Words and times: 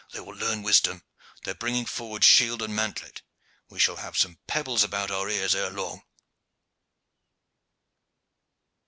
"They 0.13 0.19
will 0.19 0.33
learn 0.33 0.63
wisdom. 0.63 1.03
They 1.43 1.51
are 1.51 1.53
bringing 1.53 1.85
forward 1.85 2.23
shield 2.23 2.63
and 2.63 2.75
mantlet. 2.75 3.21
We 3.69 3.77
shall 3.77 3.97
have 3.97 4.17
some 4.17 4.39
pebbles 4.47 4.83
about 4.83 5.11
our 5.11 5.29
ears 5.29 5.53
ere 5.53 5.69
long." 5.69 6.01